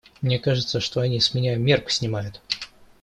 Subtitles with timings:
[0.23, 2.41] Мне кажется, что они с меня мерку снимают.